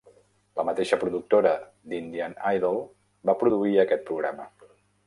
La 0.59 0.63
mateixa 0.69 0.99
productora 1.03 1.51
d'"Indian 1.91 2.35
Idol" 2.57 2.83
va 3.31 3.39
produir 3.45 3.79
aquest 3.87 4.07
programa. 4.11 4.53